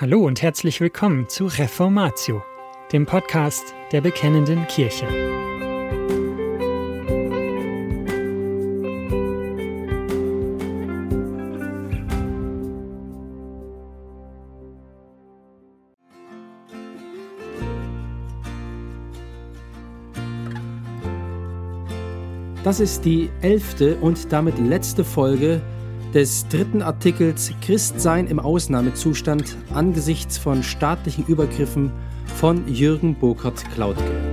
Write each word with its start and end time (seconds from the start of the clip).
Hallo 0.00 0.24
und 0.24 0.40
herzlich 0.40 0.80
willkommen 0.80 1.28
zu 1.28 1.44
Reformatio, 1.44 2.42
dem 2.90 3.04
Podcast 3.04 3.74
der 3.92 4.00
Bekennenden 4.00 4.66
Kirche. 4.66 5.06
Das 22.64 22.80
ist 22.80 23.04
die 23.04 23.28
elfte 23.42 23.96
und 23.96 24.32
damit 24.32 24.58
letzte 24.58 25.04
Folge 25.04 25.60
des 26.14 26.48
dritten 26.48 26.82
Artikels 26.82 27.52
Christsein 27.60 28.26
im 28.26 28.38
Ausnahmezustand 28.38 29.56
angesichts 29.72 30.38
von 30.38 30.62
staatlichen 30.62 31.24
Übergriffen 31.26 31.92
von 32.36 32.66
Jürgen 32.68 33.14
Burkhard 33.14 33.64
Klautke. 33.74 34.29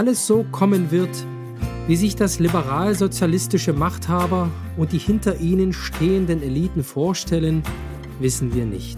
Alles 0.00 0.26
so 0.26 0.44
kommen 0.44 0.90
wird, 0.90 1.26
wie 1.86 1.94
sich 1.94 2.16
das 2.16 2.38
liberal-sozialistische 2.38 3.74
Machthaber 3.74 4.50
und 4.78 4.92
die 4.92 4.98
hinter 4.98 5.40
ihnen 5.40 5.74
stehenden 5.74 6.42
Eliten 6.42 6.82
vorstellen, 6.82 7.62
wissen 8.18 8.54
wir 8.54 8.64
nicht. 8.64 8.96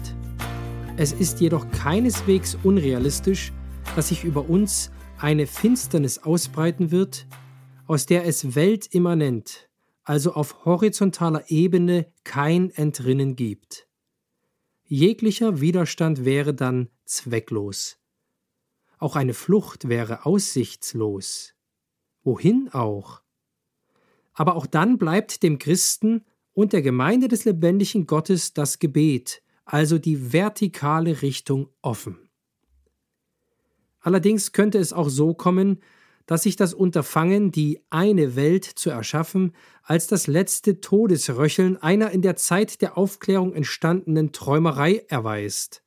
Es 0.95 1.11
ist 1.11 1.41
jedoch 1.41 1.69
keineswegs 1.71 2.57
unrealistisch, 2.63 3.51
dass 3.97 4.07
sich 4.07 4.23
über 4.23 4.49
uns 4.49 4.91
eine 5.17 5.45
Finsternis 5.45 6.19
ausbreiten 6.19 6.89
wird, 6.89 7.27
aus 7.85 8.05
der 8.05 8.25
es 8.25 8.55
weltimmanent, 8.55 9.67
also 10.05 10.31
auf 10.31 10.63
horizontaler 10.63 11.43
Ebene, 11.49 12.05
kein 12.23 12.69
Entrinnen 12.69 13.35
gibt. 13.35 13.89
Jeglicher 14.85 15.59
Widerstand 15.59 16.23
wäre 16.23 16.53
dann 16.53 16.87
zwecklos. 17.03 17.97
Auch 19.03 19.17
eine 19.17 19.33
Flucht 19.33 19.89
wäre 19.89 20.25
aussichtslos. 20.25 21.55
Wohin 22.23 22.69
auch? 22.71 23.21
Aber 24.33 24.55
auch 24.55 24.65
dann 24.65 24.97
bleibt 24.97 25.43
dem 25.43 25.59
Christen 25.59 26.23
und 26.53 26.71
der 26.71 26.81
Gemeinde 26.81 27.27
des 27.27 27.43
lebendigen 27.43 28.07
Gottes 28.07 28.53
das 28.53 28.79
Gebet, 28.79 29.43
also 29.65 29.99
die 29.99 30.31
vertikale 30.31 31.21
Richtung 31.21 31.67
offen. 31.81 32.29
Allerdings 33.99 34.53
könnte 34.53 34.77
es 34.77 34.93
auch 34.93 35.09
so 35.09 35.33
kommen, 35.33 35.81
dass 36.25 36.43
sich 36.43 36.55
das 36.55 36.73
Unterfangen, 36.73 37.51
die 37.51 37.81
eine 37.89 38.37
Welt 38.37 38.63
zu 38.63 38.89
erschaffen, 38.89 39.51
als 39.81 40.07
das 40.07 40.27
letzte 40.27 40.79
Todesröcheln 40.79 41.75
einer 41.75 42.11
in 42.11 42.21
der 42.21 42.37
Zeit 42.37 42.81
der 42.81 42.97
Aufklärung 42.97 43.53
entstandenen 43.53 44.31
Träumerei 44.31 45.03
erweist 45.09 45.83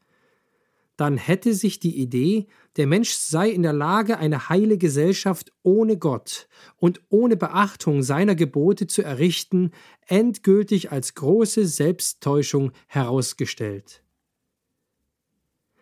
dann 0.96 1.18
hätte 1.18 1.54
sich 1.54 1.78
die 1.78 1.96
Idee, 1.96 2.46
der 2.76 2.86
Mensch 2.86 3.12
sei 3.12 3.48
in 3.50 3.62
der 3.62 3.72
Lage, 3.72 4.18
eine 4.18 4.48
heile 4.48 4.76
Gesellschaft 4.76 5.52
ohne 5.62 5.96
Gott 5.96 6.48
und 6.76 7.00
ohne 7.08 7.36
Beachtung 7.36 8.02
seiner 8.02 8.34
Gebote 8.34 8.86
zu 8.86 9.02
errichten, 9.02 9.70
endgültig 10.06 10.92
als 10.92 11.14
große 11.14 11.66
Selbsttäuschung 11.66 12.72
herausgestellt. 12.86 14.02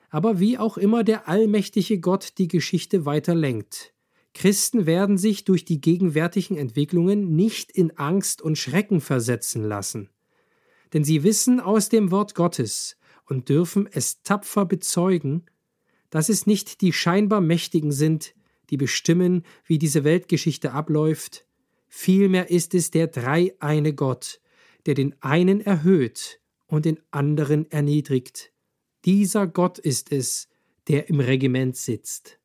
Aber 0.08 0.38
wie 0.38 0.58
auch 0.58 0.76
immer 0.76 1.02
der 1.02 1.28
allmächtige 1.28 1.98
Gott 1.98 2.34
die 2.38 2.46
Geschichte 2.46 3.04
weiter 3.04 3.34
lenkt, 3.34 3.92
Christen 4.32 4.86
werden 4.86 5.18
sich 5.18 5.44
durch 5.44 5.64
die 5.64 5.80
gegenwärtigen 5.80 6.56
Entwicklungen 6.56 7.34
nicht 7.34 7.72
in 7.72 7.96
Angst 7.98 8.42
und 8.42 8.56
Schrecken 8.56 9.00
versetzen 9.00 9.64
lassen. 9.64 10.10
Denn 10.92 11.04
sie 11.04 11.24
wissen 11.24 11.60
aus 11.60 11.88
dem 11.88 12.10
Wort 12.12 12.34
Gottes, 12.34 12.96
und 13.26 13.48
dürfen 13.48 13.88
es 13.90 14.22
tapfer 14.22 14.66
bezeugen, 14.66 15.46
dass 16.14 16.28
es 16.28 16.46
nicht 16.46 16.80
die 16.80 16.92
scheinbar 16.92 17.40
Mächtigen 17.40 17.90
sind, 17.90 18.36
die 18.70 18.76
bestimmen, 18.76 19.42
wie 19.66 19.78
diese 19.78 20.04
Weltgeschichte 20.04 20.70
abläuft, 20.70 21.44
vielmehr 21.88 22.50
ist 22.50 22.72
es 22.72 22.92
der 22.92 23.08
dreieine 23.08 23.94
Gott, 23.94 24.40
der 24.86 24.94
den 24.94 25.20
einen 25.22 25.60
erhöht 25.60 26.38
und 26.68 26.84
den 26.84 27.00
anderen 27.10 27.68
erniedrigt. 27.72 28.52
Dieser 29.04 29.48
Gott 29.48 29.80
ist 29.80 30.12
es, 30.12 30.46
der 30.86 31.08
im 31.08 31.18
Regiment 31.18 31.76
sitzt. 31.76 32.38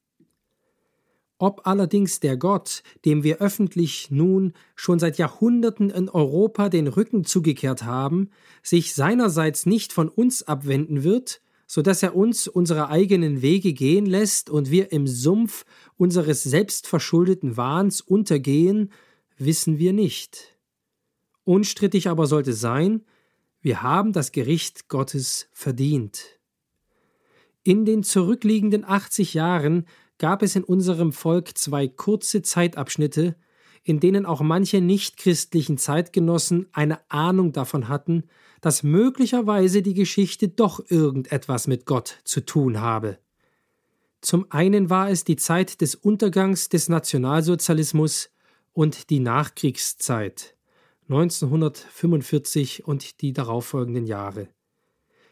Ob 1.37 1.67
allerdings 1.67 2.19
der 2.19 2.37
Gott, 2.37 2.81
dem 3.05 3.21
wir 3.21 3.37
öffentlich 3.37 4.09
nun 4.09 4.53
schon 4.75 4.97
seit 4.97 5.19
Jahrhunderten 5.19 5.91
in 5.91 6.09
Europa 6.09 6.69
den 6.69 6.87
Rücken 6.87 7.23
zugekehrt 7.23 7.83
haben, 7.83 8.31
sich 8.63 8.95
seinerseits 8.95 9.67
nicht 9.67 9.93
von 9.93 10.09
uns 10.09 10.41
abwenden 10.41 11.03
wird, 11.03 11.39
so 11.71 11.83
dass 11.83 12.01
er 12.01 12.15
uns 12.15 12.47
unsere 12.47 12.89
eigenen 12.89 13.43
Wege 13.43 13.73
gehen 13.73 14.07
lässt 14.07 14.49
und 14.49 14.71
wir 14.71 14.91
im 14.91 15.05
Sumpf 15.05 15.65
unseres 15.97 16.41
selbstverschuldeten 16.41 17.57
Wahns 17.57 18.01
untergehen, 18.01 18.91
wissen 19.37 19.77
wir 19.77 19.93
nicht. 19.93 20.57
Unstrittig 21.43 22.09
aber 22.09 22.25
sollte 22.25 22.53
sein, 22.53 23.05
wir 23.61 23.83
haben 23.83 24.13
das 24.13 24.31
Gericht 24.31 24.89
Gottes 24.89 25.47
verdient. 25.51 26.39
In 27.61 27.85
den 27.85 28.01
zurückliegenden 28.01 28.83
80 28.83 29.35
Jahren 29.35 29.85
gab 30.17 30.41
es 30.41 30.55
in 30.55 30.63
unserem 30.63 31.11
Volk 31.11 31.55
zwei 31.55 31.87
kurze 31.87 32.41
Zeitabschnitte, 32.41 33.35
in 33.83 33.99
denen 33.99 34.25
auch 34.25 34.41
manche 34.41 34.81
nichtchristlichen 34.81 35.77
Zeitgenossen 35.77 36.67
eine 36.71 36.99
Ahnung 37.09 37.51
davon 37.51 37.87
hatten, 37.87 38.23
dass 38.61 38.83
möglicherweise 38.83 39.81
die 39.81 39.93
Geschichte 39.93 40.49
doch 40.49 40.79
irgendetwas 40.89 41.67
mit 41.67 41.85
Gott 41.85 42.19
zu 42.23 42.41
tun 42.41 42.81
habe. 42.81 43.17
Zum 44.21 44.51
einen 44.51 44.89
war 44.89 45.09
es 45.09 45.23
die 45.23 45.37
Zeit 45.37 45.81
des 45.81 45.95
Untergangs 45.95 46.67
des 46.67 46.89
Nationalsozialismus 46.89 48.29
und 48.73 49.09
die 49.09 49.19
Nachkriegszeit 49.19 50.55
1945 51.07 52.85
und 52.85 53.21
die 53.21 53.33
darauffolgenden 53.33 54.05
Jahre. 54.05 54.49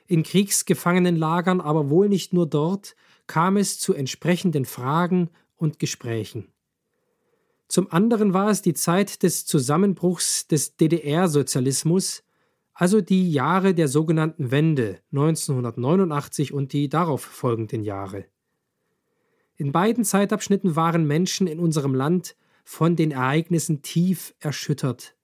In 0.07 0.23
Kriegsgefangenenlagern, 0.23 1.59
aber 1.59 1.89
wohl 1.89 2.07
nicht 2.07 2.33
nur 2.33 2.47
dort, 2.47 2.95
kam 3.27 3.57
es 3.57 3.77
zu 3.77 3.93
entsprechenden 3.93 4.63
Fragen 4.63 5.29
und 5.57 5.79
Gesprächen. 5.79 6.47
Zum 7.67 7.91
anderen 7.91 8.33
war 8.33 8.49
es 8.49 8.61
die 8.61 8.73
Zeit 8.73 9.23
des 9.23 9.45
Zusammenbruchs 9.45 10.47
des 10.47 10.77
DDR-Sozialismus, 10.77 12.23
also 12.73 13.01
die 13.01 13.31
Jahre 13.31 13.73
der 13.73 13.87
sogenannten 13.87 14.51
Wende 14.51 14.99
1989 15.11 16.53
und 16.53 16.73
die 16.73 16.89
darauf 16.89 17.21
folgenden 17.21 17.83
Jahre. 17.83 18.25
In 19.55 19.71
beiden 19.71 20.03
Zeitabschnitten 20.03 20.75
waren 20.75 21.07
Menschen 21.07 21.47
in 21.47 21.59
unserem 21.59 21.95
Land 21.95 22.35
von 22.63 22.95
den 22.95 23.11
Ereignissen 23.11 23.81
tief 23.81 24.35
erschüttert 24.39 25.17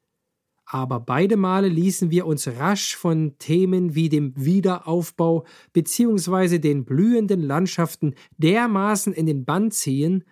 aber 0.73 0.99
beide 0.99 1.37
Male 1.37 1.67
ließen 1.67 2.09
wir 2.09 2.25
uns 2.25 2.47
rasch 2.47 2.95
von 2.95 3.37
Themen 3.37 3.93
wie 3.93 4.09
dem 4.09 4.33
Wiederaufbau 4.35 5.45
bzw. 5.73 6.57
den 6.57 6.85
blühenden 6.85 7.41
Landschaften 7.41 8.15
dermaßen 8.37 9.13
in 9.13 9.27
den 9.27 9.45
Bann 9.45 9.69
ziehen, 9.69 10.23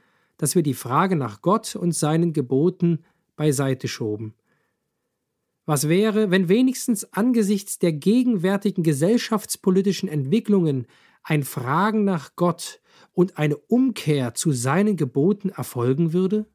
dass 0.41 0.55
wir 0.55 0.63
die 0.63 0.73
Frage 0.73 1.15
nach 1.15 1.43
Gott 1.43 1.75
und 1.75 1.91
seinen 1.91 2.33
Geboten 2.33 3.03
beiseite 3.35 3.87
schoben. 3.87 4.33
Was 5.67 5.87
wäre, 5.87 6.31
wenn 6.31 6.49
wenigstens 6.49 7.13
angesichts 7.13 7.77
der 7.77 7.93
gegenwärtigen 7.93 8.81
gesellschaftspolitischen 8.81 10.09
Entwicklungen 10.09 10.87
ein 11.21 11.43
Fragen 11.43 12.05
nach 12.05 12.35
Gott 12.35 12.81
und 13.13 13.37
eine 13.37 13.55
Umkehr 13.55 14.33
zu 14.33 14.51
seinen 14.51 14.97
Geboten 14.97 15.49
erfolgen 15.49 16.11
würde? 16.11 16.47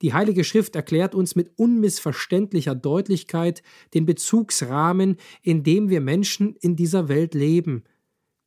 Die 0.00 0.14
Heilige 0.14 0.42
Schrift 0.42 0.76
erklärt 0.76 1.14
uns 1.14 1.36
mit 1.36 1.58
unmissverständlicher 1.58 2.74
Deutlichkeit 2.74 3.62
den 3.92 4.06
Bezugsrahmen, 4.06 5.18
in 5.42 5.62
dem 5.62 5.90
wir 5.90 6.00
Menschen 6.00 6.56
in 6.56 6.74
dieser 6.74 7.10
Welt 7.10 7.34
leben. 7.34 7.84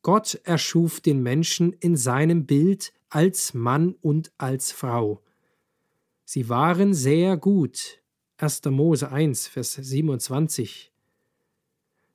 Gott 0.02 0.40
erschuf 0.42 1.00
den 1.00 1.22
Menschen 1.22 1.72
in 1.74 1.96
seinem 1.96 2.46
Bild 2.46 2.92
als 3.10 3.54
Mann 3.54 3.94
und 4.00 4.32
als 4.38 4.72
Frau. 4.72 5.22
Sie 6.24 6.48
waren 6.48 6.94
sehr 6.94 7.36
gut. 7.36 8.00
1. 8.38 8.64
Mose 8.66 9.10
1, 9.10 9.48
Vers 9.48 9.72
27. 9.74 10.92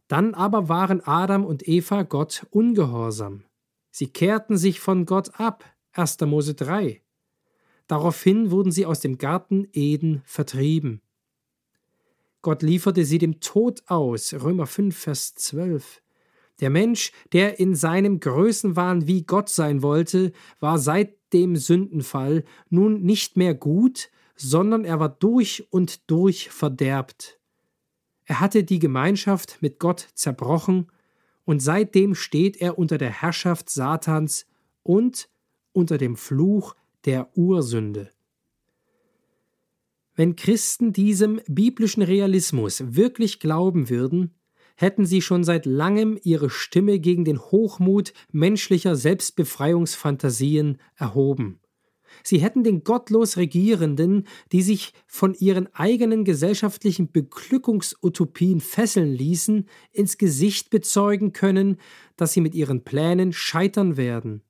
Dann 0.08 0.34
aber 0.34 0.70
waren 0.70 1.02
Adam 1.02 1.46
und 1.46 1.68
Eva 1.68 2.04
Gott 2.04 2.48
ungehorsam. 2.50 3.44
Sie 3.92 4.08
kehrten 4.08 4.58
sich 4.58 4.80
von 4.80 5.06
Gott 5.06 5.40
ab. 5.40 5.66
1. 5.92 6.22
Mose 6.22 6.54
3. 6.54 7.02
Daraufhin 7.88 8.52
wurden 8.52 8.72
sie 8.72 8.86
aus 8.86 9.00
dem 9.00 9.18
Garten 9.18 9.68
Eden 9.74 10.22
vertrieben. 10.26 11.02
Gott 12.42 12.62
lieferte 12.62 13.06
sie 13.06 13.18
dem 13.18 13.40
Tod 13.40 13.84
aus. 13.88 14.34
Römer 14.34 14.68
5, 14.68 14.98
Vers 14.98 15.36
12. 15.36 16.02
Der 16.62 16.70
Mensch, 16.70 17.12
der 17.34 17.60
in 17.60 17.76
seinem 17.76 18.20
Größenwahn 18.20 19.08
wie 19.08 19.24
Gott 19.24 19.50
sein 19.50 19.82
wollte, 19.82 20.32
war 20.60 20.80
seit 20.80 21.16
dem 21.34 21.58
Sündenfall 21.58 22.46
nun 22.70 23.02
nicht 23.02 23.36
mehr 23.36 23.54
gut, 23.54 24.10
sondern 24.36 24.86
er 24.86 25.00
war 25.00 25.10
durch 25.10 25.68
und 25.70 26.10
durch 26.10 26.50
verderbt. 26.50 27.40
Er 28.26 28.40
hatte 28.40 28.64
die 28.64 28.80
Gemeinschaft 28.80 29.58
mit 29.62 29.80
Gott 29.80 30.08
zerbrochen, 30.14 30.88
und 31.46 31.60
seitdem 31.60 32.16
steht 32.16 32.58
er 32.58 32.80
unter 32.80 32.98
der 32.98 33.22
Herrschaft 33.22 33.70
Satans 33.70 34.48
und 34.82 35.30
unter 35.74 36.00
dem 36.00 36.16
Fluch 36.16 36.76
der 37.06 37.38
Ursünde. 37.38 38.10
Wenn 40.16 40.36
Christen 40.36 40.94
diesem 40.94 41.42
biblischen 41.48 42.02
Realismus 42.02 42.96
wirklich 42.96 43.40
glauben 43.40 43.90
würden, 43.90 44.34
hätten 44.76 45.06
sie 45.06 45.22
schon 45.22 45.44
seit 45.44 45.66
langem 45.66 46.20
ihre 46.24 46.50
Stimme 46.50 47.00
gegen 47.00 47.26
den 47.26 47.40
Hochmut 47.40 48.14
menschlicher 48.32 48.96
Selbstbefreiungsfantasien 48.96 50.78
erhoben. 50.96 51.60
Sie 52.24 52.40
hätten 52.40 52.64
den 52.64 52.84
gottlos 52.84 53.38
Regierenden, 53.38 54.28
die 54.52 54.62
sich 54.62 54.94
von 55.08 55.34
ihren 55.34 55.74
eigenen 55.74 56.24
gesellschaftlichen 56.24 57.12
Beglückungsutopien 57.12 58.62
fesseln 58.62 59.14
ließen, 59.14 59.68
ins 59.92 60.18
Gesicht 60.18 60.70
bezeugen 60.70 61.34
können, 61.34 61.78
dass 62.16 62.34
sie 62.34 62.42
mit 62.42 62.56
ihren 62.56 62.84
Plänen 62.84 63.34
scheitern 63.34 63.98
werden. 63.98 64.44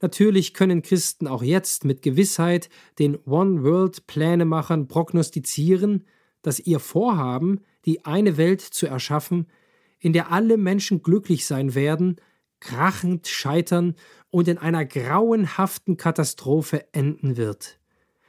Natürlich 0.00 0.52
können 0.52 0.82
Christen 0.82 1.26
auch 1.26 1.42
jetzt 1.42 1.84
mit 1.86 2.02
Gewissheit 2.02 2.68
den 2.98 3.16
One-World-Plänemachern 3.16 4.88
prognostizieren, 4.88 6.04
dass 6.46 6.60
ihr 6.60 6.78
Vorhaben, 6.78 7.58
die 7.86 8.04
eine 8.04 8.36
Welt 8.36 8.60
zu 8.60 8.86
erschaffen, 8.86 9.48
in 9.98 10.12
der 10.12 10.30
alle 10.30 10.56
Menschen 10.56 11.02
glücklich 11.02 11.44
sein 11.44 11.74
werden, 11.74 12.20
krachend 12.60 13.26
scheitern 13.26 13.96
und 14.30 14.46
in 14.46 14.56
einer 14.56 14.84
grauenhaften 14.84 15.96
Katastrophe 15.96 16.86
enden 16.92 17.36
wird. 17.36 17.80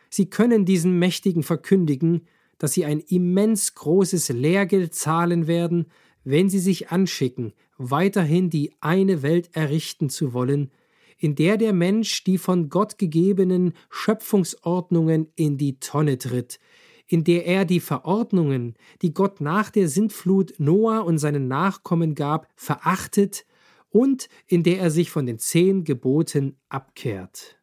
Sie 0.10 0.32
können 0.32 0.66
diesen 0.66 0.98
Mächtigen 0.98 1.44
verkündigen, 1.44 2.26
dass 2.58 2.74
sie 2.74 2.86
ein 2.86 3.02
immens 3.02 3.76
großes 3.76 4.30
Lehrgeld 4.30 4.96
zahlen 4.96 5.46
werden, 5.46 5.86
wenn 6.24 6.50
sie 6.50 6.58
sich 6.58 6.90
anschicken, 6.90 7.54
weiterhin 7.78 8.50
die 8.50 8.74
eine 8.80 9.22
Welt 9.22 9.52
errichten 9.54 10.10
zu 10.10 10.34
wollen, 10.34 10.72
in 11.20 11.36
der 11.36 11.58
der 11.58 11.72
Mensch 11.72 12.24
die 12.24 12.40
von 12.40 12.70
Gott 12.70 12.98
gegebenen 12.98 13.74
Schöpfungsordnungen 13.92 15.28
in 15.36 15.60
die 15.60 15.80
Tonne 15.80 16.18
tritt, 16.18 16.60
in 17.08 17.24
der 17.24 17.46
er 17.46 17.66
die 17.66 17.80
Verordnungen, 17.80 18.76
die 19.02 19.14
Gott 19.14 19.42
nach 19.42 19.70
der 19.70 19.88
Sintflut 19.88 20.54
Noah 20.58 21.06
und 21.06 21.18
seinen 21.18 21.48
Nachkommen 21.48 22.16
gab, 22.16 22.48
verachtet 22.56 23.46
und 23.90 24.30
in 24.48 24.64
der 24.64 24.80
er 24.80 24.92
sich 24.92 25.10
von 25.10 25.26
den 25.26 25.40
zehn 25.40 25.84
Geboten 25.84 26.58
abkehrt. 26.70 27.58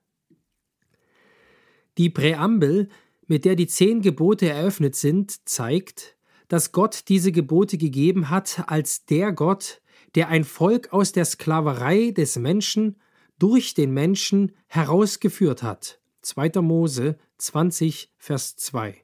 Die 1.99 2.11
Präambel, 2.11 2.88
mit 3.26 3.44
der 3.44 3.55
die 3.55 3.67
zehn 3.67 4.02
Gebote 4.02 4.49
eröffnet 4.49 4.96
sind, 4.96 5.49
zeigt, 5.49 6.17
dass 6.49 6.73
Gott 6.73 7.05
diese 7.08 7.32
Gebote 7.32 7.79
gegeben 7.79 8.31
hat 8.31 8.64
als 8.67 9.06
der 9.06 9.32
Gott, 9.32 9.81
der 10.14 10.29
ein 10.29 10.44
Volk 10.44 10.93
aus 10.93 11.12
der 11.12 11.25
Sklaverei 11.25 12.11
des 12.11 12.37
Menschen 12.37 12.96
durch 13.38 13.75
den 13.75 13.93
Menschen 13.93 14.52
herausgeführt 14.67 15.62
hat. 15.62 16.00
2. 16.23 16.61
Mose 16.62 17.19
20, 17.38 18.12
Vers 18.17 18.56
2. 18.56 19.04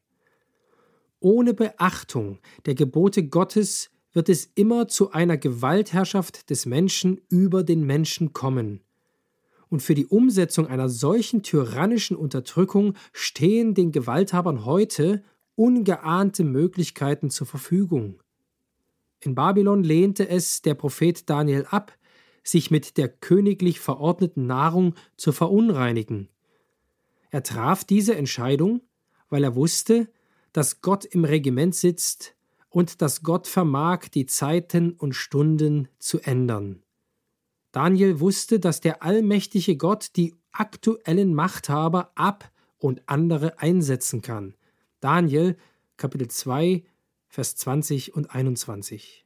Ohne 1.20 1.54
Beachtung 1.54 2.38
der 2.64 2.74
Gebote 2.74 3.28
Gottes 3.28 3.90
wird 4.12 4.28
es 4.28 4.50
immer 4.54 4.88
zu 4.88 5.12
einer 5.12 5.36
Gewaltherrschaft 5.36 6.50
des 6.50 6.66
Menschen 6.66 7.20
über 7.28 7.62
den 7.62 7.84
Menschen 7.84 8.32
kommen. 8.32 8.80
Und 9.68 9.82
für 9.82 9.94
die 9.94 10.06
Umsetzung 10.06 10.66
einer 10.66 10.88
solchen 10.88 11.42
tyrannischen 11.42 12.16
Unterdrückung 12.16 12.94
stehen 13.12 13.74
den 13.74 13.92
Gewalthabern 13.92 14.64
heute 14.64 15.22
ungeahnte 15.54 16.42
Möglichkeiten 16.42 17.30
zur 17.30 17.46
Verfügung. 17.46 18.20
In 19.20 19.34
Babylon 19.34 19.84
lehnte 19.84 20.28
es 20.28 20.62
der 20.62 20.74
Prophet 20.74 21.28
Daniel 21.28 21.66
ab, 21.70 21.92
sich 22.42 22.70
mit 22.70 22.96
der 22.96 23.08
königlich 23.08 23.78
verordneten 23.78 24.46
Nahrung 24.46 24.94
zu 25.16 25.32
verunreinigen. 25.32 26.28
Er 27.30 27.42
traf 27.42 27.84
diese 27.84 28.16
Entscheidung, 28.16 28.80
weil 29.28 29.44
er 29.44 29.54
wusste, 29.54 30.08
dass 30.52 30.80
Gott 30.80 31.04
im 31.04 31.24
Regiment 31.24 31.74
sitzt 31.74 32.34
und 32.68 33.02
dass 33.02 33.22
Gott 33.22 33.46
vermag, 33.46 34.08
die 34.08 34.26
Zeiten 34.26 34.92
und 34.92 35.14
Stunden 35.14 35.88
zu 35.98 36.20
ändern. 36.20 36.82
Daniel 37.72 38.20
wusste, 38.20 38.58
dass 38.58 38.80
der 38.80 39.02
allmächtige 39.02 39.76
Gott 39.76 40.10
die 40.16 40.34
aktuellen 40.52 41.34
Machthaber 41.34 42.12
ab 42.14 42.50
und 42.78 43.02
andere 43.06 43.58
einsetzen 43.60 44.22
kann. 44.22 44.54
Daniel 45.00 45.56
Kapitel 45.96 46.28
2 46.28 46.84
Vers 47.32 47.54
20 47.54 48.14
und 48.14 48.34
21. 48.34 49.24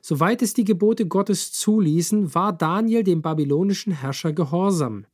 Soweit 0.00 0.40
es 0.40 0.54
die 0.54 0.64
Gebote 0.64 1.06
Gottes 1.06 1.52
zuließen, 1.52 2.34
war 2.34 2.54
Daniel 2.54 3.04
dem 3.04 3.20
babylonischen 3.20 3.92
Herrscher 3.92 4.32
gehorsam. 4.32 5.04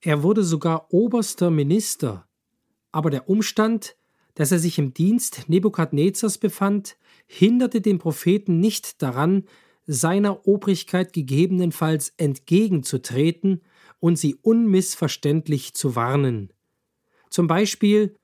Er 0.00 0.22
wurde 0.22 0.44
sogar 0.44 0.92
oberster 0.92 1.50
Minister. 1.50 2.28
Aber 2.92 3.10
der 3.10 3.28
Umstand, 3.28 3.96
dass 4.34 4.52
er 4.52 4.58
sich 4.58 4.78
im 4.78 4.94
Dienst 4.94 5.48
Nebukadnezars 5.48 6.38
befand, 6.38 6.96
hinderte 7.26 7.80
den 7.80 7.98
Propheten 7.98 8.60
nicht 8.60 9.02
daran, 9.02 9.44
seiner 9.86 10.46
Obrigkeit 10.46 11.12
gegebenenfalls 11.12 12.12
entgegenzutreten 12.16 13.62
und 13.98 14.16
sie 14.16 14.36
unmissverständlich 14.36 15.74
zu 15.74 15.96
warnen. 15.96 16.52
Zum 17.30 17.46
Beispiel, 17.46 18.16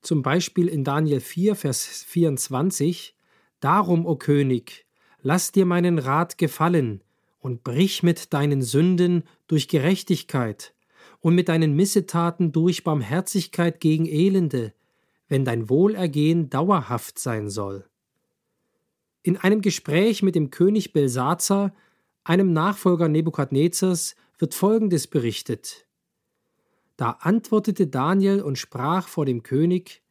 zum 0.00 0.22
Beispiel 0.22 0.68
in 0.68 0.84
Daniel 0.84 1.20
4, 1.20 1.54
Vers 1.54 1.84
24, 2.06 3.14
Darum, 3.60 4.06
o 4.06 4.16
König, 4.16 4.86
lass 5.20 5.52
dir 5.52 5.66
meinen 5.66 5.98
Rat 5.98 6.38
gefallen 6.38 7.02
und 7.40 7.64
brich 7.64 8.02
mit 8.02 8.32
deinen 8.32 8.62
Sünden 8.62 9.24
durch 9.48 9.68
Gerechtigkeit 9.68 10.74
und 11.20 11.34
mit 11.34 11.48
deinen 11.48 11.74
Missetaten 11.74 12.52
durch 12.52 12.84
Barmherzigkeit 12.84 13.80
gegen 13.80 14.06
Elende, 14.06 14.72
wenn 15.28 15.44
dein 15.44 15.68
Wohlergehen 15.68 16.50
dauerhaft 16.50 17.18
sein 17.18 17.48
soll. 17.48 17.84
In 19.22 19.36
einem 19.36 19.60
Gespräch 19.60 20.22
mit 20.22 20.34
dem 20.34 20.50
König 20.50 20.92
Belsazar, 20.92 21.74
einem 22.24 22.52
Nachfolger 22.52 23.08
Nebukadnezars, 23.08 24.16
wird 24.38 24.54
Folgendes 24.54 25.06
berichtet. 25.06 25.86
Da 26.96 27.10
antwortete 27.20 27.86
Daniel 27.86 28.42
und 28.42 28.58
sprach 28.58 29.08
vor 29.08 29.26
dem 29.26 29.42
König: 29.42 30.02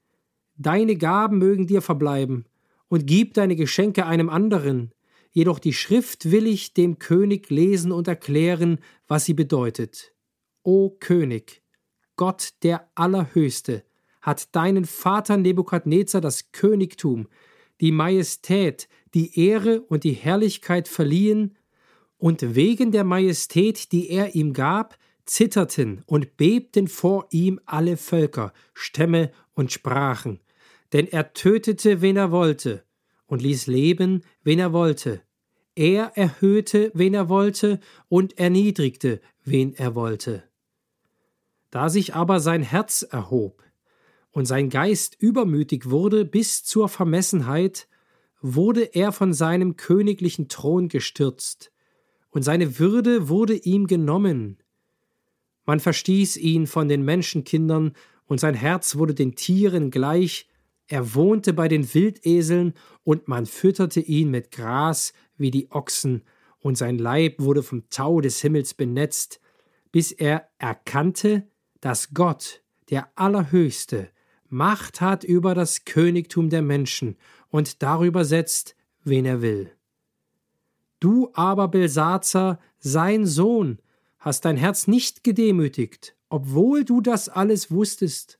Deine 0.57 0.95
Gaben 0.97 1.37
mögen 1.37 1.67
dir 1.67 1.81
verbleiben, 1.81 2.45
und 2.89 3.07
gib 3.07 3.33
deine 3.33 3.55
Geschenke 3.55 4.05
einem 4.05 4.29
anderen, 4.29 4.93
jedoch 5.31 5.59
die 5.59 5.73
Schrift 5.73 6.31
will 6.31 6.47
ich 6.47 6.73
dem 6.73 6.99
König 6.99 7.49
lesen 7.49 7.91
und 7.91 8.07
erklären, 8.07 8.79
was 9.07 9.25
sie 9.25 9.33
bedeutet. 9.33 10.13
O 10.67 10.89
König, 10.99 11.63
Gott 12.17 12.49
der 12.61 12.89
Allerhöchste, 12.93 13.85
hat 14.21 14.53
deinen 14.53 14.83
Vater 14.83 15.37
Nebukadnezar 15.37 16.19
das 16.19 16.51
Königtum, 16.51 17.29
die 17.79 17.93
Majestät, 17.93 18.89
die 19.13 19.39
Ehre 19.39 19.79
und 19.83 20.03
die 20.03 20.11
Herrlichkeit 20.11 20.89
verliehen, 20.89 21.55
und 22.17 22.53
wegen 22.53 22.91
der 22.91 23.05
Majestät, 23.05 23.93
die 23.93 24.09
er 24.09 24.35
ihm 24.35 24.51
gab, 24.51 24.97
zitterten 25.25 26.03
und 26.05 26.35
bebten 26.35 26.89
vor 26.89 27.29
ihm 27.31 27.61
alle 27.65 27.95
Völker, 27.95 28.51
Stämme 28.73 29.31
und 29.53 29.71
Sprachen. 29.71 30.41
Denn 30.91 31.07
er 31.07 31.31
tötete, 31.31 32.01
wen 32.01 32.17
er 32.17 32.31
wollte, 32.31 32.83
und 33.25 33.41
ließ 33.41 33.67
leben, 33.67 34.21
wen 34.43 34.59
er 34.59 34.73
wollte. 34.73 35.21
Er 35.75 36.17
erhöhte, 36.17 36.91
wen 36.93 37.13
er 37.13 37.29
wollte, 37.29 37.79
und 38.09 38.37
erniedrigte, 38.37 39.21
wen 39.45 39.73
er 39.73 39.95
wollte. 39.95 40.43
Da 41.69 41.89
sich 41.89 42.15
aber 42.15 42.39
sein 42.39 42.63
Herz 42.63 43.01
erhob, 43.09 43.63
und 44.31 44.45
sein 44.45 44.69
Geist 44.69 45.17
übermütig 45.19 45.89
wurde 45.89 46.23
bis 46.23 46.63
zur 46.63 46.89
Vermessenheit, 46.89 47.87
wurde 48.41 48.83
er 48.83 49.11
von 49.11 49.33
seinem 49.33 49.77
königlichen 49.77 50.47
Thron 50.47 50.89
gestürzt, 50.89 51.71
und 52.29 52.43
seine 52.43 52.77
Würde 52.79 53.29
wurde 53.29 53.55
ihm 53.55 53.87
genommen. 53.87 54.57
Man 55.65 55.79
verstieß 55.79 56.37
ihn 56.37 56.67
von 56.67 56.87
den 56.87 57.03
Menschenkindern, 57.03 57.93
und 58.25 58.39
sein 58.39 58.53
Herz 58.55 58.95
wurde 58.95 59.13
den 59.13 59.35
Tieren 59.35 59.89
gleich, 59.89 60.47
er 60.87 61.15
wohnte 61.15 61.53
bei 61.53 61.67
den 61.67 61.93
Wildeseln, 61.93 62.73
und 63.03 63.27
man 63.27 63.45
fütterte 63.45 63.99
ihn 63.99 64.31
mit 64.31 64.51
Gras 64.51 65.13
wie 65.37 65.51
die 65.51 65.71
Ochsen, 65.71 66.23
und 66.59 66.77
sein 66.77 66.97
Leib 66.97 67.39
wurde 67.39 67.63
vom 67.63 67.89
Tau 67.89 68.21
des 68.21 68.41
Himmels 68.41 68.73
benetzt, 68.73 69.41
bis 69.91 70.11
er 70.11 70.47
erkannte, 70.57 71.47
dass 71.81 72.13
Gott, 72.13 72.61
der 72.89 73.09
Allerhöchste, 73.15 74.09
Macht 74.49 75.01
hat 75.01 75.25
über 75.25 75.53
das 75.53 75.83
Königtum 75.83 76.49
der 76.49 76.61
Menschen 76.61 77.17
und 77.49 77.83
darüber 77.83 78.23
setzt, 78.23 78.75
wen 79.03 79.25
er 79.25 79.41
will. 79.41 79.71
Du 80.99 81.29
aber, 81.33 81.67
Belsazar, 81.67 82.59
sein 82.79 83.25
Sohn, 83.25 83.79
hast 84.19 84.45
dein 84.45 84.57
Herz 84.57 84.87
nicht 84.87 85.23
gedemütigt, 85.23 86.15
obwohl 86.29 86.85
du 86.85 87.01
das 87.01 87.29
alles 87.29 87.71
wusstest, 87.71 88.39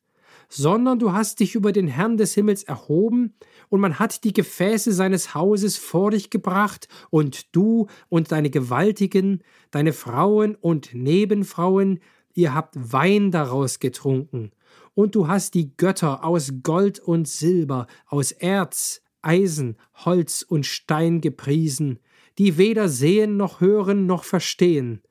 sondern 0.50 0.98
du 0.98 1.12
hast 1.12 1.42
dich 1.42 1.56
über 1.56 1.72
den 1.72 1.88
Herrn 1.88 2.18
des 2.18 2.34
Himmels 2.34 2.64
erhoben, 2.64 3.36
und 3.70 3.82
man 3.82 4.00
hat 4.00 4.24
die 4.24 4.32
Gefäße 4.32 4.94
seines 4.94 5.36
Hauses 5.36 5.78
vor 5.78 6.12
dich 6.12 6.30
gebracht, 6.30 6.88
und 7.10 7.54
du 7.56 7.88
und 8.08 8.32
deine 8.32 8.50
Gewaltigen, 8.50 9.44
deine 9.72 9.92
Frauen 9.92 10.56
und 10.56 10.94
Nebenfrauen, 10.94 12.00
ihr 12.38 12.54
habt 12.54 12.76
Wein 12.94 13.32
daraus 13.32 13.80
getrunken, 13.80 14.52
und 14.94 15.16
du 15.16 15.28
hast 15.28 15.54
die 15.54 15.76
Götter 15.76 16.24
aus 16.24 16.54
Gold 16.64 17.00
und 17.00 17.28
Silber, 17.28 17.88
aus 18.08 18.32
Erz, 18.32 19.02
Eisen, 19.22 19.78
Holz 19.94 20.44
und 20.44 20.66
Stein 20.66 21.22
gepriesen, 21.22 22.00
die 22.38 22.58
weder 22.58 22.90
sehen 22.90 23.38
noch 23.38 23.60
hören 23.60 24.06
noch 24.06 24.24
verstehen. 24.24 25.02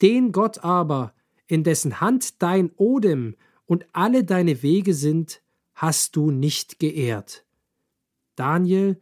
Den 0.00 0.32
Gott 0.32 0.64
aber, 0.64 1.14
in 1.46 1.64
dessen 1.64 2.00
Hand 2.00 2.42
dein 2.42 2.70
Odem 2.76 3.36
und 3.66 3.86
alle 3.92 4.24
deine 4.24 4.62
Wege 4.62 4.94
sind, 4.94 5.42
hast 5.74 6.16
du 6.16 6.30
nicht 6.30 6.78
geehrt. 6.78 7.44
Daniel 8.36 9.00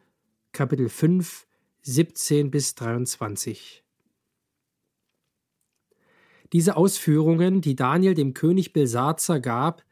Kapitel 0.52 0.88
5 0.88 1.46
17 1.82 2.50
bis 2.50 2.74
23 2.74 3.84
Diese 6.52 6.76
Ausführungen, 6.76 7.60
die 7.60 7.76
Daniel 7.76 8.14
dem 8.14 8.34
König 8.34 8.72
Belsazar 8.72 9.40
gab, 9.40 9.84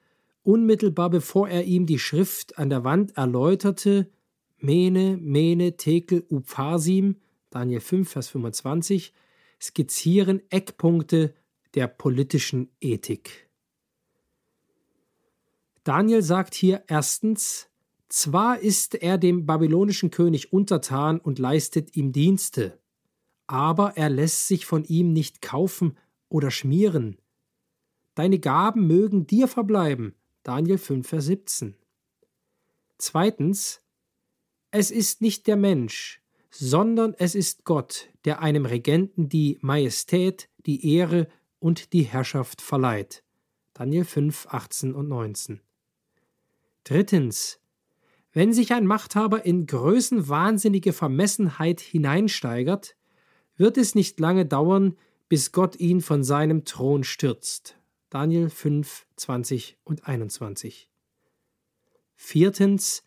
unmittelbar 0.43 1.11
bevor 1.11 1.49
er 1.49 1.65
ihm 1.65 1.87
die 1.87 1.99
Schrift 1.99 2.59
an 2.59 2.71
der 2.71 2.85
Wand 2.85 3.17
erläuterte, 3.17 4.11
Mene, 4.59 5.17
Mene, 5.21 5.77
Tekel, 5.77 6.25
Uphasim, 6.29 7.17
Daniel 7.51 7.81
5, 7.81 8.11
Vers 8.11 8.29
25, 8.29 9.13
skizzieren 9.61 10.43
Eckpunkte 10.51 11.35
der 11.75 11.87
politischen 11.87 12.71
Ethik. 12.81 13.49
Daniel 15.85 16.23
sagt 16.23 16.55
hier 16.55 16.83
erstens, 16.89 17.69
zwar 18.09 18.59
ist 18.59 18.95
er 18.97 19.17
dem 19.17 19.47
babylonischen 19.47 20.11
König 20.11 20.53
untertan 20.53 21.21
und 21.21 21.39
leistet 21.39 21.95
ihm 21.97 22.13
Dienste, 22.13 22.79
aber 23.47 23.97
er 23.97 24.11
lässt 24.11 24.49
sich 24.49 24.67
von 24.67 24.85
ihm 24.85 25.13
nicht 25.13 25.41
kaufen 25.41 25.97
oder 26.29 26.51
schmieren. 26.51 27.19
Deine 28.15 28.39
Gaben 28.39 28.87
mögen 28.87 29.27
dir 29.27 29.49
verbleiben. 29.49 30.15
Daniel 30.43 30.79
5, 30.79 31.07
Vers 31.07 31.27
17. 31.27 31.77
Zweitens, 32.99 33.81
es 34.71 34.91
ist 34.91 35.23
nicht 35.23 35.47
der 35.47 35.57
Mensch, 35.57 36.21
sondern 36.51 37.15
es 37.15 37.35
ist 37.35 37.65
Gott, 37.65 38.09
der 38.25 38.41
einem 38.43 38.67
Regenten 38.67 39.29
die 39.29 39.59
Majestät, 39.61 40.49
die 40.67 40.95
Ehre 40.97 41.29
und 41.59 41.93
die 41.93 42.03
Herrschaft 42.03 42.61
verleiht. 42.61 43.23
Daniel 43.75 44.05
5, 44.05 44.49
18 44.51 44.95
und 44.95 45.09
19. 45.09 45.61
Drittens. 46.85 47.61
Wenn 48.33 48.53
sich 48.53 48.73
ein 48.73 48.87
Machthaber 48.87 49.47
in 49.47 49.67
größenwahnsinnige 49.67 50.93
Vermessenheit 50.93 51.81
hineinsteigert, 51.81 52.97
wird 53.57 53.79
es 53.79 53.95
nicht 53.95 54.21
lange 54.21 54.47
dauern, 54.47 54.97
bis 55.29 55.53
Gott 55.53 55.79
ihn 55.79 56.01
von 56.01 56.25
seinem 56.25 56.65
Thron 56.65 57.05
stürzt. 57.05 57.77
Daniel 58.11 58.51
5, 58.51 59.07
20 59.17 59.77
und 59.85 60.07
21. 60.07 60.89
Viertens. 62.17 63.03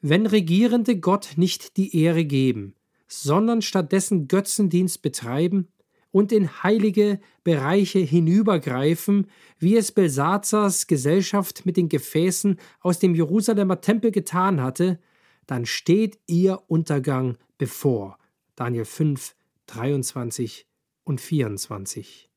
Wenn 0.00 0.26
Regierende 0.26 0.98
Gott 0.98 1.34
nicht 1.36 1.76
die 1.76 1.96
Ehre 2.02 2.24
geben, 2.24 2.74
sondern 3.06 3.62
stattdessen 3.62 4.28
Götzendienst 4.28 5.00
betreiben, 5.00 5.68
und 6.14 6.30
in 6.30 6.62
heilige 6.62 7.18
Bereiche 7.42 7.98
hinübergreifen, 7.98 9.26
wie 9.58 9.76
es 9.76 9.90
Belsazars 9.90 10.86
Gesellschaft 10.86 11.66
mit 11.66 11.76
den 11.76 11.88
Gefäßen 11.88 12.60
aus 12.78 13.00
dem 13.00 13.16
Jerusalemer 13.16 13.80
Tempel 13.80 14.12
getan 14.12 14.62
hatte, 14.62 15.00
dann 15.48 15.66
steht 15.66 16.20
ihr 16.28 16.62
Untergang 16.68 17.36
bevor. 17.58 18.16
Daniel 18.54 18.84
5, 18.84 19.34
23 19.66 20.68
und 21.04 21.20
24. 21.20 22.30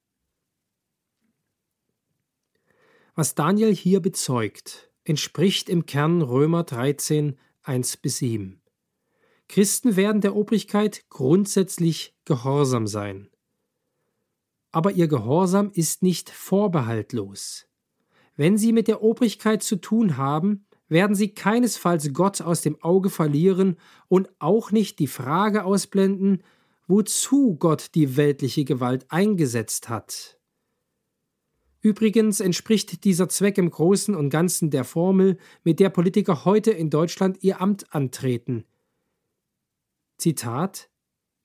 Was 3.15 3.33
Daniel 3.33 3.73
hier 3.73 3.99
bezeugt, 3.99 4.91
entspricht 5.03 5.69
im 5.69 5.85
Kern 5.85 6.21
Römer 6.21 6.63
13, 6.63 7.37
1 7.63 7.97
bis 7.97 8.17
7. 8.17 8.61
Christen 9.47 9.95
werden 9.95 10.21
der 10.21 10.35
Obrigkeit 10.35 11.09
grundsätzlich 11.09 12.15
gehorsam 12.25 12.85
sein 12.85 13.29
aber 14.77 14.91
ihr 14.91 15.07
Gehorsam 15.07 15.71
ist 15.73 16.03
nicht 16.03 16.29
vorbehaltlos. 16.29 17.67
Wenn 18.35 18.59
sie 18.59 18.73
mit 18.73 18.87
der 18.87 19.01
Obrigkeit 19.01 19.63
zu 19.63 19.77
tun 19.77 20.17
haben, 20.17 20.67
werden 20.89 21.15
sie 21.15 21.33
keinesfalls 21.33 22.13
Gott 22.13 22.41
aus 22.41 22.61
dem 22.61 22.79
Auge 22.83 23.09
verlieren 23.09 23.77
und 24.07 24.29
auch 24.37 24.71
nicht 24.71 24.99
die 24.99 25.07
Frage 25.07 25.65
ausblenden, 25.65 26.43
wozu 26.87 27.55
Gott 27.55 27.93
die 27.95 28.17
weltliche 28.17 28.65
Gewalt 28.65 29.05
eingesetzt 29.09 29.89
hat. 29.89 30.39
Übrigens 31.81 32.39
entspricht 32.39 33.03
dieser 33.03 33.29
Zweck 33.29 33.57
im 33.57 33.69
Großen 33.69 34.15
und 34.15 34.29
Ganzen 34.29 34.71
der 34.71 34.83
Formel, 34.83 35.37
mit 35.63 35.79
der 35.79 35.89
Politiker 35.89 36.43
heute 36.43 36.71
in 36.71 36.89
Deutschland 36.89 37.43
ihr 37.43 37.61
Amt 37.61 37.93
antreten. 37.93 38.65
Zitat 40.17 40.89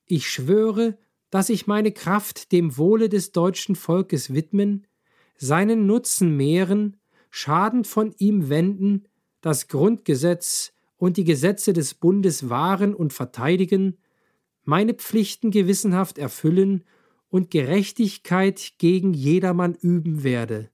Ich 0.05 0.29
schwöre, 0.29 0.97
dass 1.29 1.49
ich 1.49 1.67
meine 1.67 1.91
Kraft 1.91 2.51
dem 2.51 2.77
Wohle 2.77 3.09
des 3.09 3.31
deutschen 3.31 3.75
Volkes 3.75 4.33
widmen, 4.33 4.87
seinen 5.35 5.85
Nutzen 5.85 6.35
mehren, 6.35 6.97
Schaden 7.29 7.83
von 7.83 8.13
ihm 8.17 8.49
wenden, 8.49 9.07
das 9.41 9.67
Grundgesetz 9.67 10.73
und 10.97 11.17
die 11.17 11.23
Gesetze 11.23 11.73
des 11.73 11.95
Bundes 11.95 12.49
wahren 12.49 12.93
und 12.93 13.13
verteidigen, 13.13 13.97
meine 14.63 14.93
Pflichten 14.93 15.51
gewissenhaft 15.51 16.17
erfüllen 16.17 16.83
und 17.29 17.51
Gerechtigkeit 17.51 18.73
gegen 18.77 19.13
jedermann 19.13 19.75
üben 19.75 20.23
werde. 20.23 20.69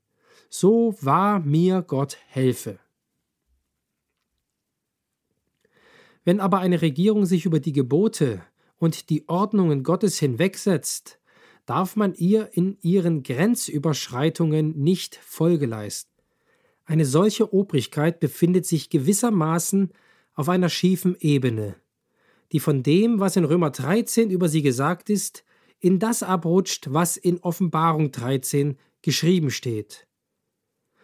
So 0.49 0.95
wahr 1.01 1.39
mir 1.39 1.81
Gott 1.81 2.17
helfe. 2.27 2.79
Wenn 6.25 6.39
aber 6.39 6.59
eine 6.59 6.81
Regierung 6.81 7.25
sich 7.25 7.45
über 7.45 7.59
die 7.59 7.71
Gebote 7.71 8.41
und 8.77 9.09
die 9.09 9.27
Ordnungen 9.27 9.83
Gottes 9.83 10.19
hinwegsetzt, 10.19 11.19
darf 11.65 11.95
man 11.95 12.13
ihr 12.15 12.49
in 12.53 12.77
ihren 12.81 13.23
Grenzüberschreitungen 13.23 14.77
nicht 14.77 15.15
Folge 15.15 15.65
leisten. 15.65 16.11
Eine 16.85 17.05
solche 17.05 17.53
Obrigkeit 17.53 18.19
befindet 18.19 18.65
sich 18.65 18.89
gewissermaßen 18.89 19.91
auf 20.33 20.49
einer 20.49 20.69
schiefen 20.69 21.15
Ebene, 21.19 21.75
die 22.51 22.59
von 22.59 22.83
dem, 22.83 23.19
was 23.19 23.35
in 23.35 23.45
Römer 23.45 23.69
13 23.69 24.29
über 24.29 24.49
sie 24.49 24.61
gesagt 24.61 25.09
ist, 25.09 25.43
in 25.79 25.99
das 25.99 26.23
abrutscht, 26.23 26.91
was 26.91 27.17
in 27.17 27.39
Offenbarung 27.39 28.11
13 28.11 28.77
geschrieben 29.01 29.51
steht. 29.51 30.07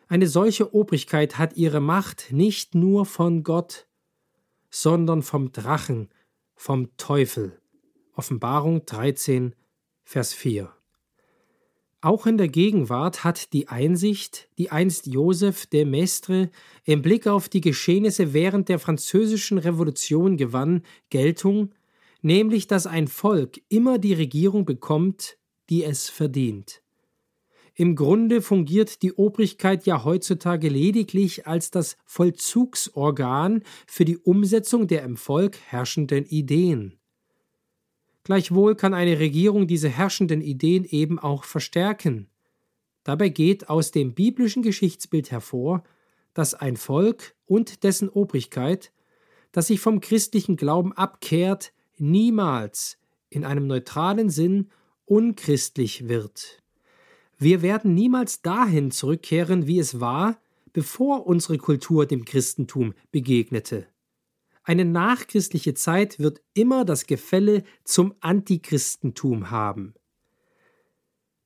Eine 0.07 0.27
solche 0.27 0.73
Obrigkeit 0.73 1.37
hat 1.37 1.57
ihre 1.57 1.79
Macht 1.79 2.31
nicht 2.31 2.75
nur 2.75 3.05
von 3.05 3.43
Gott, 3.43 3.87
sondern 4.69 5.23
vom 5.23 5.51
Drachen, 5.51 6.09
vom 6.55 6.95
Teufel. 6.97 7.59
Offenbarung 8.13 8.85
13, 8.85 9.55
Vers 10.03 10.33
4. 10.33 10.71
Auch 12.05 12.27
in 12.27 12.37
der 12.37 12.49
Gegenwart 12.49 13.23
hat 13.23 13.51
die 13.51 13.67
Einsicht, 13.67 14.47
die 14.59 14.69
einst 14.69 15.07
Joseph 15.07 15.65
de 15.65 15.85
Maistre 15.85 16.51
im 16.83 17.01
Blick 17.01 17.25
auf 17.25 17.49
die 17.49 17.61
Geschehnisse 17.61 18.31
während 18.31 18.69
der 18.69 18.77
Französischen 18.77 19.57
Revolution 19.57 20.37
gewann, 20.37 20.83
Geltung, 21.09 21.73
nämlich 22.21 22.67
dass 22.67 22.85
ein 22.85 23.07
Volk 23.07 23.59
immer 23.69 23.97
die 23.97 24.13
Regierung 24.13 24.65
bekommt, 24.65 25.39
die 25.71 25.83
es 25.83 26.07
verdient. 26.07 26.83
Im 27.73 27.95
Grunde 27.95 28.43
fungiert 28.43 29.01
die 29.01 29.13
Obrigkeit 29.13 29.87
ja 29.87 30.03
heutzutage 30.03 30.69
lediglich 30.69 31.47
als 31.47 31.71
das 31.71 31.97
Vollzugsorgan 32.05 33.63
für 33.87 34.05
die 34.05 34.19
Umsetzung 34.19 34.85
der 34.85 35.01
im 35.01 35.17
Volk 35.17 35.57
herrschenden 35.57 36.27
Ideen. 36.27 36.99
Gleichwohl 38.25 38.75
kann 38.75 38.95
eine 38.95 39.19
Regierung 39.19 39.67
diese 39.67 39.87
herrschenden 39.87 40.41
Ideen 40.41 40.83
eben 40.83 41.19
auch 41.19 41.43
verstärken. 41.43 42.27
Dabei 43.03 43.29
geht 43.29 43.69
aus 43.69 43.91
dem 43.91 44.15
biblischen 44.15 44.63
Geschichtsbild 44.63 45.29
hervor, 45.29 45.83
dass 46.33 46.55
ein 46.55 46.75
Volk 46.75 47.35
und 47.45 47.83
dessen 47.83 48.09
Obrigkeit, 48.09 48.91
das 49.51 49.67
sich 49.67 49.79
vom 49.79 50.01
christlichen 50.01 50.55
Glauben 50.55 50.91
abkehrt, 50.91 51.71
niemals 51.97 52.97
in 53.29 53.45
einem 53.45 53.67
neutralen 53.67 54.31
Sinn 54.31 54.69
unchristlich 55.05 56.09
wird. 56.09 56.63
Wir 57.37 57.61
werden 57.61 57.93
niemals 57.93 58.41
dahin 58.41 58.89
zurückkehren, 58.89 59.67
wie 59.67 59.77
es 59.77 59.99
war, 59.99 60.39
bevor 60.73 61.27
unsere 61.27 61.59
Kultur 61.59 62.07
dem 62.07 62.25
Christentum 62.25 62.95
begegnete. 63.11 63.85
Eine 64.67 64.83
nachchristliche 64.83 65.75
Zeit 65.75 66.17
wird 66.17 66.41
immer 66.55 66.85
das 66.85 67.05
Gefälle 67.05 67.63
zum 67.83 68.15
Antichristentum 68.19 69.51
haben. 69.51 69.93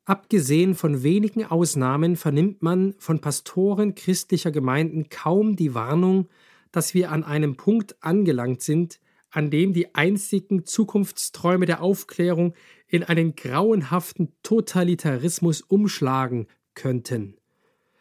Abgesehen 0.06 0.74
von 0.74 1.04
wenigen 1.04 1.44
Ausnahmen 1.46 2.16
vernimmt 2.16 2.64
man 2.64 2.96
von 2.98 3.20
Pastoren 3.20 3.94
christlicher 3.94 4.52
Gemeinden 4.52 5.10
kaum 5.10 5.58
die 5.58 5.76
Warnung, 5.76 6.30
dass 6.72 6.94
wir 6.94 7.12
an 7.12 7.26
einem 7.26 7.58
Punkt 7.58 8.02
angelangt 8.02 8.62
sind, 8.62 9.02
an 9.32 9.52
dem 9.52 9.74
die 9.74 9.94
einzigen 9.94 10.66
Zukunftsträume 10.66 11.66
der 11.66 11.84
Aufklärung 11.84 12.54
in 12.88 13.04
einen 13.04 13.36
grauenhaften 13.36 14.32
Totalitarismus 14.44 15.62
umschlagen 15.62 16.48
könnten. 16.74 17.36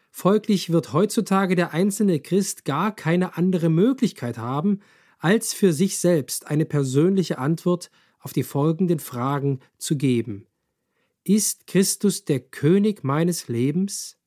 Folglich 0.09 0.71
wird 0.71 0.93
heutzutage 0.93 1.55
der 1.55 1.73
einzelne 1.73 2.21
Christ 2.21 2.63
gar 2.63 2.95
keine 2.95 3.37
andere 3.37 3.69
Möglichkeit 3.69 4.37
haben, 4.37 4.79
als 5.19 5.53
für 5.53 5.73
sich 5.73 5.99
selbst 5.99 6.47
eine 6.47 6.65
persönliche 6.65 7.37
Antwort 7.37 7.91
auf 8.19 8.33
die 8.33 8.43
folgenden 8.43 8.99
Fragen 8.99 9.59
zu 9.77 9.97
geben. 9.97 10.47
Ist 11.23 11.67
Christus 11.67 12.25
der 12.25 12.39
König 12.39 13.03
meines 13.03 13.47
Lebens? 13.47 14.17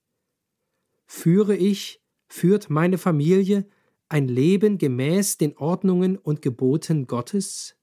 Führe 1.07 1.57
ich, 1.57 2.01
führt 2.29 2.71
meine 2.71 2.99
Familie 2.99 3.67
ein 4.09 4.29
Leben 4.29 4.77
gemäß 4.77 5.39
den 5.39 5.57
Ordnungen 5.57 6.19
und 6.19 6.43
Geboten 6.43 7.07
Gottes? 7.07 7.77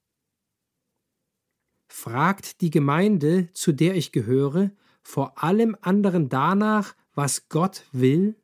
Fragt 1.88 2.60
die 2.60 2.70
Gemeinde, 2.70 3.48
zu 3.52 3.72
der 3.72 3.96
ich 3.96 4.12
gehöre, 4.12 4.70
vor 5.02 5.42
allem 5.42 5.76
anderen 5.80 6.28
danach, 6.28 6.94
was 7.14 7.48
Gott 7.48 7.84
will? 7.90 8.39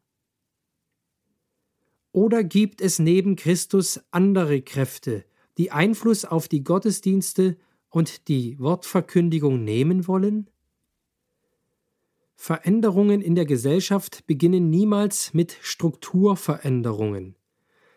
Oder 2.17 2.45
gibt 2.45 2.81
es 2.81 2.99
neben 2.99 3.37
Christus 3.37 4.01
andere 4.11 4.63
Kräfte, 4.63 5.27
die 5.59 5.71
Einfluss 5.71 6.25
auf 6.25 6.49
die 6.49 6.65
Gottesdienste 6.65 7.59
und 7.91 8.29
die 8.29 8.59
Wortverkündigung 8.59 9.63
nehmen 9.63 10.09
wollen? 10.09 10.49
Veränderungen 12.35 13.21
in 13.21 13.35
der 13.35 13.45
Gesellschaft 13.45 14.27
beginnen 14.27 14.71
niemals 14.71 15.35
mit 15.35 15.59
Strukturveränderungen. 15.61 17.37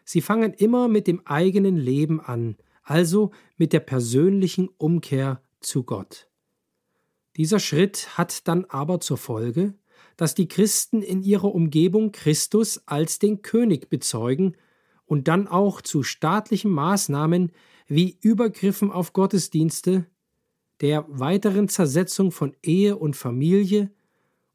Sie 0.04 0.20
fangen 0.20 0.52
immer 0.52 0.90
mit 0.90 1.08
dem 1.08 1.26
eigenen 1.26 1.78
Leben 1.78 2.20
an, 2.20 2.58
also 2.84 3.32
mit 3.56 3.72
der 3.72 3.80
persönlichen 3.80 4.68
Umkehr 4.78 5.42
zu 5.62 5.84
Gott. 5.84 6.28
Dieser 7.38 7.62
Schritt 7.62 8.18
hat 8.18 8.50
dann 8.50 8.66
aber 8.66 9.00
zur 9.00 9.18
Folge, 9.18 9.76
dass 10.20 10.36
die 10.36 10.50
Christen 10.50 11.02
in 11.02 11.24
ihrer 11.24 11.56
Umgebung 11.56 12.12
Christus 12.12 12.84
als 12.86 13.20
den 13.20 13.42
König 13.42 13.90
bezeugen 13.90 14.58
und 15.06 15.30
dann 15.30 15.48
auch 15.48 15.82
zu 15.82 16.04
staatlichen 16.04 16.72
Maßnahmen 16.72 17.54
wie 17.88 18.18
Übergriffen 18.20 18.92
auf 18.92 19.14
Gottesdienste, 19.14 20.08
der 20.82 21.06
weiteren 21.08 21.70
Zersetzung 21.70 22.34
von 22.34 22.54
Ehe 22.62 22.98
und 22.98 23.16
Familie 23.16 23.92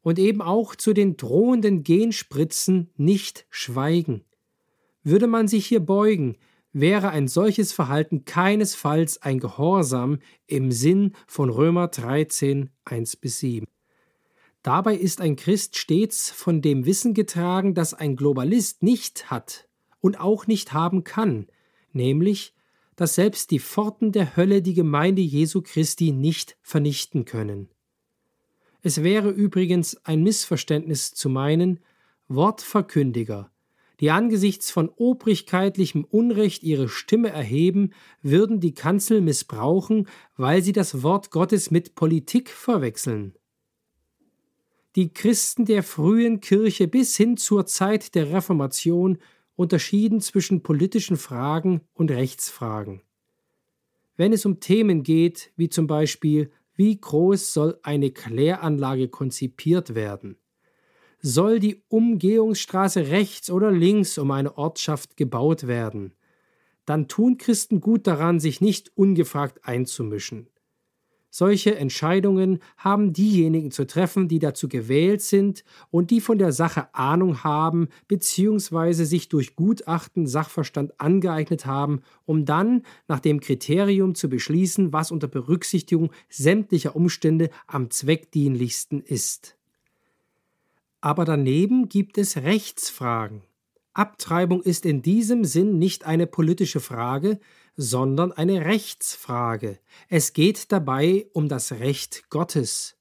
und 0.03 0.19
eben 0.19 0.43
auch 0.43 0.75
zu 0.75 0.93
den 0.93 1.17
drohenden 1.17 1.81
Genspritzen 1.81 2.91
nicht 2.95 3.47
schweigen. 3.49 4.23
Würde 5.01 5.25
man 5.25 5.47
sich 5.47 5.65
hier 5.65 5.79
beugen, 5.79 6.37
wäre 6.73 7.09
ein 7.09 7.27
solches 7.27 7.73
Verhalten 7.73 8.23
keinesfalls 8.23 9.19
ein 9.23 9.39
Gehorsam 9.39 10.19
im 10.45 10.71
Sinn 10.71 11.13
von 11.25 11.49
Römer 11.49 11.87
13, 11.87 12.69
1 12.83 13.15
bis 13.15 13.39
7. 13.39 13.65
Dabei 14.65 14.95
ist 14.95 15.21
ein 15.21 15.35
Christ 15.35 15.77
stets 15.77 16.31
von 16.31 16.59
dem 16.59 16.87
Wissen 16.87 17.13
getragen, 17.13 17.75
das 17.75 17.93
ein 17.93 18.15
Globalist 18.15 18.81
nicht 18.81 19.29
hat 19.29 19.69
und 20.01 20.19
auch 20.19 20.47
nicht 20.47 20.73
haben 20.73 21.03
kann, 21.03 21.45
nämlich, 21.93 22.55
dass 22.95 23.13
selbst 23.13 23.51
die 23.51 23.59
Pforten 23.59 24.11
der 24.11 24.35
Hölle 24.35 24.63
die 24.63 24.73
Gemeinde 24.73 25.21
Jesu 25.21 25.61
Christi 25.61 26.11
nicht 26.11 26.57
vernichten 26.63 27.25
können. 27.25 27.69
Es 28.81 29.03
wäre 29.03 29.29
übrigens 29.29 30.03
ein 30.03 30.23
Missverständnis 30.23 31.13
zu 31.13 31.29
meinen, 31.29 31.79
Wortverkündiger, 32.27 33.51
die 33.99 34.09
angesichts 34.09 34.71
von 34.71 34.89
obrigkeitlichem 34.89 36.05
Unrecht 36.05 36.63
ihre 36.63 36.89
Stimme 36.89 37.29
erheben, 37.29 37.91
würden 38.23 38.61
die 38.61 38.73
Kanzel 38.73 39.21
missbrauchen, 39.21 40.07
weil 40.37 40.63
sie 40.63 40.73
das 40.73 41.03
Wort 41.03 41.29
Gottes 41.29 41.69
mit 41.69 41.93
Politik 41.93 42.49
verwechseln. 42.49 43.35
Die 44.95 45.13
Christen 45.13 45.65
der 45.65 45.83
frühen 45.83 46.39
Kirche 46.39 46.87
bis 46.87 47.17
hin 47.17 47.35
zur 47.35 47.65
Zeit 47.65 48.15
der 48.15 48.31
Reformation 48.31 49.17
unterschieden 49.57 50.21
zwischen 50.21 50.63
politischen 50.63 51.17
Fragen 51.17 51.81
und 51.93 52.11
Rechtsfragen. 52.11 53.01
Wenn 54.15 54.31
es 54.31 54.45
um 54.45 54.61
Themen 54.61 55.03
geht, 55.03 55.51
wie 55.57 55.67
zum 55.67 55.87
Beispiel, 55.87 56.49
wie 56.75 56.97
groß 56.97 57.53
soll 57.53 57.77
eine 57.83 58.11
Kläranlage 58.11 59.09
konzipiert 59.09 59.95
werden? 59.95 60.37
Soll 61.19 61.59
die 61.59 61.83
Umgehungsstraße 61.89 63.07
rechts 63.07 63.49
oder 63.49 63.71
links 63.71 64.17
um 64.17 64.31
eine 64.31 64.57
Ortschaft 64.57 65.17
gebaut 65.17 65.67
werden? 65.67 66.13
Dann 66.85 67.09
tun 67.09 67.37
Christen 67.37 67.81
gut 67.81 68.07
daran, 68.07 68.39
sich 68.39 68.61
nicht 68.61 68.95
ungefragt 68.95 69.59
einzumischen. 69.63 70.47
Solche 71.37 71.75
Entscheidungen 71.75 72.59
haben 72.77 73.11
diejenigen 73.11 73.69
zu 73.69 73.85
treffen, 73.85 74.29
die 74.29 74.39
dazu 74.39 74.69
gewählt 74.69 75.21
sind 75.21 75.65
und 75.91 76.09
die 76.09 76.21
von 76.21 76.37
der 76.37 76.53
Sache 76.53 76.95
Ahnung 76.95 77.43
haben 77.43 77.89
bzw. 78.07 79.03
sich 79.03 79.27
durch 79.27 79.57
Gutachten 79.57 80.27
Sachverstand 80.27 80.97
angeeignet 80.97 81.65
haben, 81.65 82.03
um 82.23 82.45
dann 82.45 82.83
nach 83.09 83.19
dem 83.19 83.41
Kriterium 83.41 84.15
zu 84.15 84.29
beschließen, 84.29 84.93
was 84.93 85.11
unter 85.11 85.27
Berücksichtigung 85.27 86.13
sämtlicher 86.29 86.95
Umstände 86.95 87.49
am 87.67 87.89
zweckdienlichsten 87.89 89.01
ist. 89.01 89.57
Aber 91.01 91.25
daneben 91.25 91.89
gibt 91.89 92.17
es 92.17 92.37
Rechtsfragen. 92.37 93.41
Abtreibung 93.93 94.61
ist 94.61 94.85
in 94.85 95.01
diesem 95.01 95.43
Sinn 95.43 95.79
nicht 95.79 96.05
eine 96.05 96.27
politische 96.27 96.79
Frage, 96.79 97.39
sondern 97.77 98.31
eine 98.31 98.65
Rechtsfrage. 98.65 99.79
Es 100.09 100.33
geht 100.33 100.71
dabei 100.71 101.27
um 101.33 101.49
das 101.49 101.73
Recht 101.73 102.29
Gottes. 102.29 102.95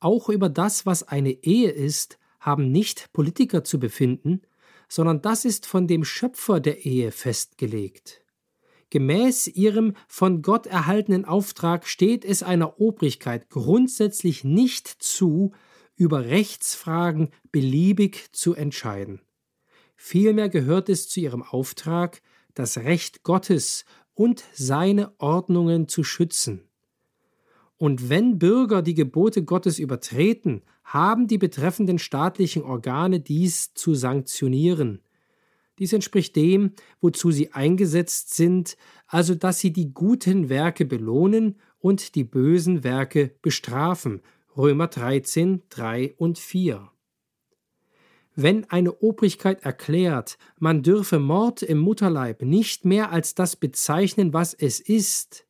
Auch 0.00 0.28
über 0.28 0.48
das, 0.48 0.86
was 0.86 1.02
eine 1.02 1.30
Ehe 1.30 1.70
ist, 1.70 2.18
haben 2.40 2.70
nicht 2.70 3.12
Politiker 3.12 3.64
zu 3.64 3.80
befinden, 3.80 4.42
sondern 4.88 5.20
das 5.20 5.44
ist 5.44 5.66
von 5.66 5.86
dem 5.86 6.04
Schöpfer 6.04 6.60
der 6.60 6.84
Ehe 6.84 7.10
festgelegt. 7.10 8.22
Gemäß 8.90 9.48
ihrem 9.48 9.94
von 10.06 10.40
Gott 10.40 10.66
erhaltenen 10.66 11.24
Auftrag 11.26 11.86
steht 11.86 12.24
es 12.24 12.42
einer 12.42 12.80
Obrigkeit 12.80 13.50
grundsätzlich 13.50 14.44
nicht 14.44 14.88
zu, 14.88 15.52
über 15.94 16.26
Rechtsfragen 16.26 17.30
beliebig 17.50 18.32
zu 18.32 18.54
entscheiden. 18.54 19.20
Vielmehr 19.96 20.48
gehört 20.48 20.88
es 20.88 21.08
zu 21.08 21.20
ihrem 21.20 21.42
Auftrag, 21.42 22.22
das 22.54 22.78
Recht 22.78 23.22
Gottes 23.22 23.84
und 24.14 24.44
seine 24.52 25.12
Ordnungen 25.18 25.88
zu 25.88 26.02
schützen. 26.02 26.68
Und 27.76 28.08
wenn 28.08 28.38
Bürger 28.38 28.82
die 28.82 28.94
Gebote 28.94 29.44
Gottes 29.44 29.78
übertreten, 29.78 30.62
haben 30.82 31.28
die 31.28 31.38
betreffenden 31.38 31.98
staatlichen 31.98 32.62
Organe 32.62 33.20
dies 33.20 33.74
zu 33.74 33.94
sanktionieren. 33.94 35.02
Dies 35.78 35.92
entspricht 35.92 36.34
dem, 36.34 36.72
wozu 37.00 37.30
sie 37.30 37.52
eingesetzt 37.52 38.34
sind, 38.34 38.76
also 39.06 39.34
dass 39.36 39.60
sie 39.60 39.72
die 39.72 39.94
guten 39.94 40.48
Werke 40.48 40.84
belohnen 40.84 41.56
und 41.78 42.16
die 42.16 42.24
bösen 42.24 42.82
Werke 42.82 43.36
bestrafen. 43.42 44.22
Römer 44.56 44.88
13, 44.88 45.62
3 45.68 46.14
und 46.16 46.38
4. 46.38 46.90
Wenn 48.40 48.70
eine 48.70 48.92
Obrigkeit 49.00 49.64
erklärt, 49.64 50.38
man 50.60 50.84
dürfe 50.84 51.18
Mord 51.18 51.60
im 51.60 51.78
Mutterleib 51.78 52.42
nicht 52.42 52.84
mehr 52.84 53.10
als 53.10 53.34
das 53.34 53.56
bezeichnen, 53.56 54.32
was 54.32 54.54
es 54.54 54.78
ist, 54.78 55.44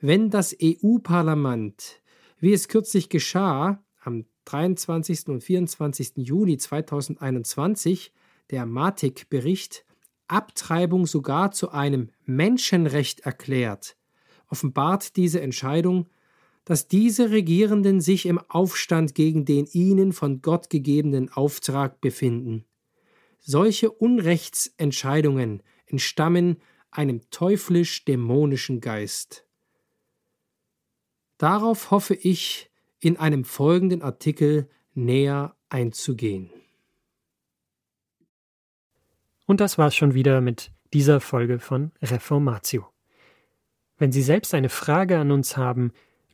wenn 0.00 0.30
das 0.30 0.56
EU-Parlament, 0.58 2.00
wie 2.40 2.54
es 2.54 2.68
kürzlich 2.68 3.10
geschah, 3.10 3.84
am 4.00 4.24
23. 4.46 5.28
und 5.28 5.44
24. 5.44 6.12
Juni 6.16 6.56
2021, 6.56 8.14
der 8.50 8.64
Matik-Bericht, 8.64 9.84
Abtreibung 10.26 11.04
sogar 11.06 11.50
zu 11.50 11.72
einem 11.72 12.08
Menschenrecht 12.24 13.20
erklärt, 13.20 13.94
offenbart 14.48 15.16
diese 15.16 15.42
Entscheidung, 15.42 16.06
dass 16.66 16.88
diese 16.88 17.30
Regierenden 17.30 18.00
sich 18.00 18.26
im 18.26 18.38
Aufstand 18.48 19.14
gegen 19.14 19.44
den 19.44 19.66
ihnen 19.66 20.12
von 20.12 20.42
Gott 20.42 20.68
gegebenen 20.68 21.32
Auftrag 21.32 22.00
befinden. 22.00 22.66
Solche 23.38 23.90
Unrechtsentscheidungen 23.90 25.62
entstammen 25.86 26.56
einem 26.90 27.22
teuflisch-dämonischen 27.30 28.80
Geist. 28.80 29.46
Darauf 31.38 31.92
hoffe 31.92 32.14
ich, 32.14 32.68
in 32.98 33.16
einem 33.16 33.44
folgenden 33.44 34.02
Artikel 34.02 34.68
näher 34.92 35.54
einzugehen. 35.68 36.50
Und 39.46 39.60
das 39.60 39.78
war's 39.78 39.94
schon 39.94 40.14
wieder 40.14 40.40
mit 40.40 40.72
dieser 40.92 41.20
Folge 41.20 41.60
von 41.60 41.92
Reformatio. 42.02 42.88
Wenn 43.98 44.10
Sie 44.10 44.22
selbst 44.22 44.52
eine 44.52 44.68
Frage 44.68 45.18
an 45.18 45.30
uns 45.30 45.56
haben, 45.56 45.92